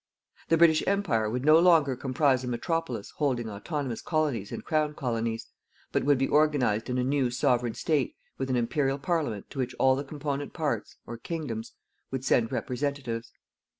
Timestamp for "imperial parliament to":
8.55-9.59